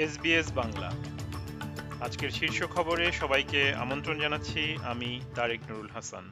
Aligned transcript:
SBS 0.00 0.52
Bangla. 0.52 0.90
আজকের 2.00 2.30
শীর্ষ 2.30 2.62
খবরে 2.64 3.12
সবাইকে 3.12 3.74
আমন্ত্রণ 3.74 4.18
জানাচ্ছি, 4.18 4.76
আমি 4.82 5.20
তারেক 5.34 5.60
নুরুল 5.70 5.88
হাসান। 5.94 6.24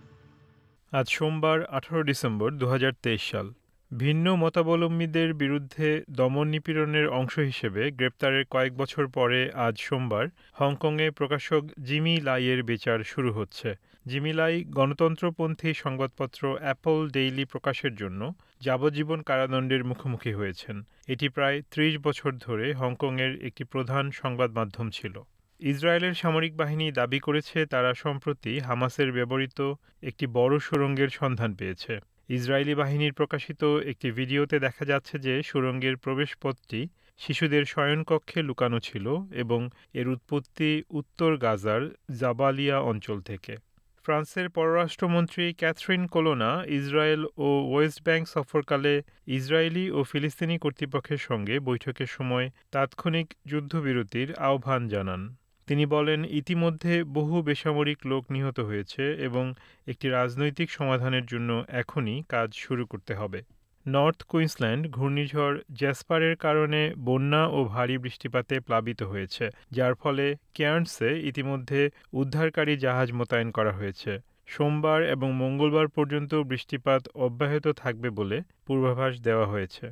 আজ 0.93 1.07
সোমবার, 1.09 1.67
আঠারো 1.67 2.03
ডিসেম্বর 2.03 2.51
দু 2.51 2.67
হাজার 2.69 2.93
তেইশ 3.03 3.31
সাল। 3.31 3.53
ভিন্ন 3.91 4.37
মতাবলম্বীদের 4.37 5.35
বিরুদ্ধে 5.35 6.03
দমন 6.11 6.47
নিপীড়নের 6.49 7.09
অংশ 7.09 7.39
হিসেবে 7.39 7.91
গ্রেপ্তারের 7.91 8.45
কয়েক 8.51 8.77
বছর 8.77 9.09
পরে 9.09 9.51
আজ 9.55 9.75
সোমবার 9.81 10.27
হংকংয়ে 10.53 11.11
প্রকাশক 11.11 11.63
জিমি 11.83 12.21
লাইয়ের 12.21 12.63
বিচার 12.63 12.99
শুরু 13.05 13.33
হচ্ছে। 13.33 13.75
জিমি 14.07 14.33
লাই 14.33 14.65
গণতন্ত্রপন্থী 14.65 15.75
সংবাদপত্র 15.75 16.59
অ্যাপল 16.61 17.09
ডেইলি 17.09 17.45
প্রকাশের 17.45 17.95
জন্য 17.95 18.35
যাবজ্জীবন 18.61 19.23
কারাদণ্ডের 19.23 19.85
মুখোমুখি 19.85 20.33
হয়েছেন। 20.33 20.83
এটি 21.09 21.29
প্রায় 21.29 21.63
ত্রিশ 21.71 21.99
বছর 21.99 22.33
ধরে 22.33 22.73
হংকংয়ের 22.73 23.45
একটি 23.45 23.65
প্রধান 23.65 24.11
সংবাদ 24.11 24.51
মাধ্যম 24.51 24.91
ছিল। 24.91 25.15
ইসরায়েলের 25.61 26.15
সামরিক 26.15 26.57
বাহিনী 26.57 26.93
দাবি 26.93 27.19
করেছে, 27.19 27.67
তারা 27.67 27.95
সম্প্রতি 27.95 28.59
হামাসের 28.59 29.13
ব্যবহৃত 29.13 29.75
একটি 30.03 30.27
বড় 30.27 30.59
সুড়ঙ্গের 30.59 31.09
সন্ধান 31.09 31.55
পেয়েছে। 31.55 32.01
ইসরায়েলি 32.29 32.75
বাহিনীর 32.75 33.13
প্রকাশিত 33.13 33.63
একটি 33.65 34.11
ভিডিওতে 34.11 34.59
দেখা 34.59 34.85
যাচ্ছে 34.85 35.19
যে 35.19 35.43
সুড়ঙ্গের 35.43 35.97
প্রবেশপথটি 35.97 36.89
শিশুদের 37.19 37.65
শয়নকক্ষে 37.65 38.43
লুকানো 38.43 38.79
ছিল 38.81 39.07
এবং 39.33 39.61
এর 39.95 40.09
উৎপত্তি 40.09 40.83
উত্তর 40.91 41.37
গাজার 41.37 41.83
জাবালিয়া 42.15 42.81
অঞ্চল 42.81 43.21
থেকে। 43.21 43.57
ফ্রান্সের 44.05 44.49
পররাষ্ট্রমন্ত্রী 44.51 45.55
ক্যাথরিন 45.55 46.07
কোলোনা 46.07 46.51
ইসরায়েল 46.69 47.23
ও 47.37 47.49
ওয়েস্ট 47.71 48.03
ব্যাংক 48.03 48.29
সফরকালে 48.29 49.03
ইসরায়েলি 49.27 49.91
ও 49.91 49.99
ফিলিস্তিনি 50.03 50.59
কর্তৃপক্ষের 50.59 51.19
সঙ্গে 51.19 51.55
বৈঠকের 51.61 52.07
সময় 52.07 52.51
তাৎক্ষণিক 52.71 53.29
যুদ্ধবিরতির 53.47 54.29
আহ্বান 54.35 54.89
জানান। 54.89 55.23
তিনি 55.69 55.85
বলেন, 55.87 56.21
ইতিমধ্যে 56.41 56.95
বহু 57.05 57.43
বেসামরিক 57.43 57.99
লোক 58.07 58.23
নিহত 58.31 58.59
হয়েছে 58.61 59.03
এবং 59.19 59.45
একটি 59.87 60.07
রাজনৈতিক 60.09 60.71
সমাধানের 60.71 61.25
জন্য 61.27 61.51
এখনই 61.69 62.23
কাজ 62.29 62.49
শুরু 62.55 62.87
করতে 62.87 63.15
হবে। 63.15 63.41
নর্থ 63.87 64.21
কুইন্সল্যান্ড 64.23 64.83
ঘূর্ণিঝড় 64.91 65.57
জ্যাসপারের 65.73 66.37
কারণে 66.37 66.81
বন্যা 66.99 67.43
ও 67.47 67.59
ভারী 67.65 67.99
বৃষ্টিপাতে 67.99 68.55
প্লাবিত 68.61 69.03
হয়েছে, 69.03 69.45
যার 69.73 69.95
ফলে 69.95 70.27
কেয়ার্নসে 70.55 71.11
ইতিমধ্যে 71.21 71.81
উদ্ধারকারী 72.13 72.75
জাহাজ 72.77 73.09
মোতায়েন 73.13 73.51
করা 73.51 73.73
হয়েছে। 73.73 74.13
সোমবার 74.47 75.01
এবং 75.09 75.29
মঙ্গলবার 75.33 75.89
পর্যন্ত 75.89 76.33
বৃষ্টিপাত 76.35 77.03
অব্যাহত 77.15 77.67
থাকবে 77.77 78.09
বলে 78.11 78.39
পূর্বাভাস 78.67 79.13
দেওয়া 79.21 79.47
হয়েছে। 79.47 79.87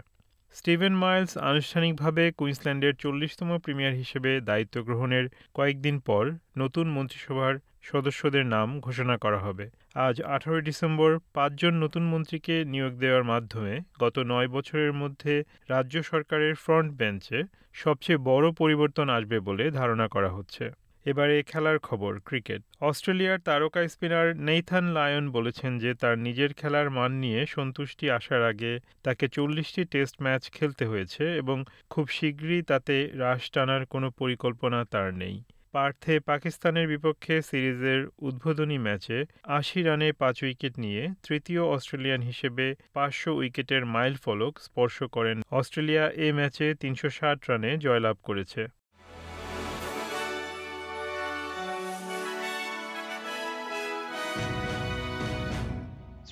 স্টিভেন 0.56 0.94
মাইলস 0.94 1.32
আনুষ্ঠানিকভাবে 1.50 2.22
কুইন্সল্যান্ডের 2.32 2.94
চল্লিশতম 2.94 3.50
প্রিমিয়ার 3.58 3.94
হিসেবে 3.94 4.30
দায়িত্ব 4.40 4.76
গ্রহণের 4.82 5.24
কয়েকদিন 5.54 5.96
পর 5.98 6.24
নতুন 6.58 6.86
মন্ত্রিসভার 6.90 7.54
সদস্যদের 7.82 8.44
নাম 8.46 8.68
ঘোষণা 8.80 9.16
করা 9.16 9.38
হবে। 9.38 9.66
আজ 10.06 10.16
আঠারোই 10.26 10.62
ডিসেম্বর 10.62 11.10
পাঁচজন 11.34 11.74
নতুন 11.74 12.04
মন্ত্রীকে 12.06 12.64
নিয়োগ 12.64 12.92
দেওয়ার 12.94 13.24
মাধ্যমে 13.24 13.74
গত 14.00 14.16
নয় 14.18 14.48
বছরের 14.48 14.92
মধ্যে 14.92 15.34
রাজ্য 15.68 15.94
সরকারের 16.02 16.54
ফ্রন্ট 16.54 16.88
বেঞ্চে 16.92 17.38
সবচেয়ে 17.74 18.18
বড় 18.30 18.46
পরিবর্তন 18.52 19.06
আসবে 19.08 19.36
বলে 19.40 19.64
ধারণা 19.70 20.06
করা 20.08 20.30
হচ্ছে। 20.30 20.64
এবারে 21.06 21.36
খেলার 21.42 21.78
খবর, 21.78 22.12
ক্রিকেট। 22.20 22.60
অস্ট্রেলিয়ার 22.80 23.38
তারকা 23.38 23.80
স্পিনার 23.88 24.26
নেইথান 24.46 24.84
লায়ন 24.88 25.24
বলেছেন 25.30 25.72
যে 25.78 25.90
তার 25.94 26.16
নিজের 26.18 26.50
খেলার 26.54 26.88
মান 26.90 27.12
নিয়ে 27.24 27.40
সন্তুষ্টি 27.46 28.06
আসার 28.10 28.42
আগে 28.42 28.72
তাকে 29.02 29.24
চল্লিশটি 29.28 29.82
টেস্ট 29.84 30.16
ম্যাচ 30.22 30.42
খেলতে 30.50 30.84
হয়েছে 30.86 31.24
এবং 31.36 31.58
খুব 31.90 32.06
শীঘ্রই 32.08 32.62
তাতে 32.62 32.94
হ্রাস 33.16 33.42
টানার 33.50 33.82
কোনো 33.86 34.08
পরিকল্পনা 34.10 34.78
তার 34.84 35.08
নেই। 35.14 35.36
পার্থে 35.74 36.14
পাকিস্তানের 36.20 36.86
বিপক্ষে 36.88 37.34
সিরিজের 37.42 38.00
উদ্বোধনী 38.18 38.78
ম্যাচে 38.78 39.18
আশি 39.58 39.78
রানে 39.82 40.08
পাঁচ 40.12 40.36
উইকেট 40.42 40.74
নিয়ে 40.78 41.02
তৃতীয় 41.22 41.62
অস্ট্রেলিয়ান 41.74 42.22
হিসেবে 42.22 42.66
পাঁচশো 42.92 43.30
উইকেটের 43.34 43.82
মাইল 43.86 44.14
ফলক 44.24 44.54
স্পর্শ 44.58 44.96
করেন। 45.16 45.36
অস্ট্রেলিয়া 45.50 46.04
এ 46.26 46.28
ম্যাচে 46.32 46.66
তিনশো 46.74 47.08
ষাট 47.10 47.38
রানে 47.50 47.70
জয়লাভ 47.78 48.16
করেছে। 48.22 48.62